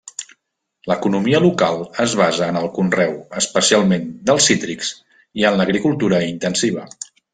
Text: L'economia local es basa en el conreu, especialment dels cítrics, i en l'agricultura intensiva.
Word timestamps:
L'economia 0.91 1.41
local 1.43 1.77
es 2.05 2.15
basa 2.21 2.47
en 2.53 2.57
el 2.61 2.65
conreu, 2.77 3.13
especialment 3.43 4.07
dels 4.31 4.49
cítrics, 4.53 4.91
i 5.43 5.47
en 5.51 5.59
l'agricultura 5.61 6.23
intensiva. 6.35 6.89